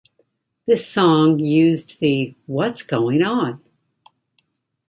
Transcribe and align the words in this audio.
This 0.65 0.87
song 0.91 1.37
used 1.37 1.99
the 1.99 2.33
What's 2.47 2.81
going 2.81 3.21
on? 3.21 3.61